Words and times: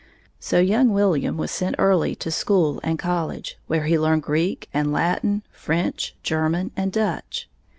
So 0.39 0.57
young 0.59 0.89
William 0.93 1.37
was 1.37 1.51
sent 1.51 1.75
early 1.77 2.15
to 2.15 2.31
school 2.31 2.79
and 2.83 2.97
college, 2.97 3.59
where 3.67 3.83
he 3.83 3.99
learned 3.99 4.23
Greek 4.23 4.67
and 4.73 4.91
Latin, 4.91 5.43
French, 5.51 6.15
German, 6.23 6.71
and 6.75 6.91
Dutch. 6.91 7.47